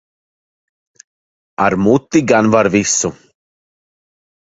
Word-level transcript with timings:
Ar 1.65 1.73
muti 1.83 2.19
gan 2.29 2.45
var 2.53 2.67
visu. 2.73 3.09